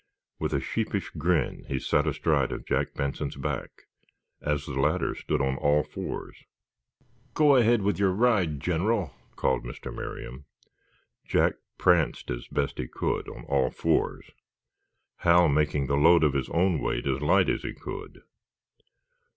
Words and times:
With 0.39 0.51
a 0.53 0.59
sheepish 0.59 1.11
grin 1.11 1.65
he 1.67 1.77
sat 1.77 2.07
astride 2.07 2.51
of 2.51 2.65
Jack 2.65 2.95
Benson's 2.95 3.35
back 3.35 3.83
as 4.41 4.65
the 4.65 4.73
latter 4.73 5.13
stood 5.13 5.41
on 5.41 5.57
all 5.57 5.83
fours. 5.83 6.43
"Go 7.35 7.55
ahead 7.55 7.83
with 7.83 7.99
your 7.99 8.09
ride, 8.09 8.59
General," 8.59 9.13
called 9.35 9.63
Mr. 9.63 9.93
Merriam. 9.95 10.45
Jack 11.23 11.53
pranced 11.77 12.31
as 12.31 12.47
best 12.47 12.79
he 12.79 12.87
could, 12.87 13.29
on 13.29 13.43
all 13.43 13.69
fours, 13.69 14.31
Hal 15.17 15.47
making 15.47 15.85
the 15.85 15.95
load 15.97 16.23
of 16.23 16.33
his 16.33 16.49
own 16.49 16.79
weight 16.81 17.05
as 17.05 17.21
light 17.21 17.47
as 17.47 17.61
he 17.61 17.73
could. 17.75 18.23